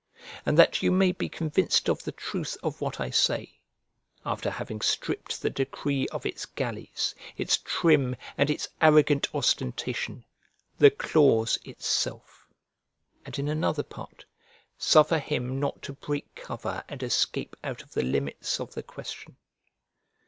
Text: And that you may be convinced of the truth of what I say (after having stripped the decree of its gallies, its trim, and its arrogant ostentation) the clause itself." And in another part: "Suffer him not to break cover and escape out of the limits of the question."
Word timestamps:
And 0.47 0.57
that 0.57 0.81
you 0.81 0.91
may 0.91 1.11
be 1.11 1.29
convinced 1.29 1.87
of 1.87 2.01
the 2.03 2.11
truth 2.11 2.57
of 2.63 2.81
what 2.81 2.99
I 2.99 3.11
say 3.11 3.59
(after 4.25 4.49
having 4.49 4.81
stripped 4.81 5.39
the 5.43 5.51
decree 5.51 6.07
of 6.07 6.25
its 6.25 6.47
gallies, 6.47 7.13
its 7.37 7.57
trim, 7.59 8.15
and 8.35 8.49
its 8.49 8.67
arrogant 8.81 9.27
ostentation) 9.35 10.25
the 10.79 10.89
clause 10.89 11.59
itself." 11.65 12.47
And 13.27 13.37
in 13.37 13.47
another 13.47 13.83
part: 13.83 14.25
"Suffer 14.75 15.19
him 15.19 15.59
not 15.59 15.83
to 15.83 15.93
break 15.93 16.33
cover 16.33 16.83
and 16.89 17.03
escape 17.03 17.55
out 17.63 17.83
of 17.83 17.93
the 17.93 18.01
limits 18.01 18.59
of 18.59 18.73
the 18.73 18.81
question." 18.81 19.35